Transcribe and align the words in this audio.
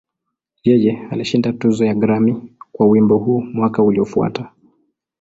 Yeye 0.67 1.07
alishinda 1.11 1.53
tuzo 1.53 1.85
ya 1.85 1.93
Grammy 1.93 2.51
kwa 2.71 2.87
wimbo 2.87 3.17
huu 3.17 3.41
mwaka 3.41 3.83
uliofuata. 3.83 4.51